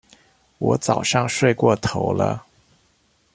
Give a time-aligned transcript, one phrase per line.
[0.57, 2.43] 我早上睡過頭了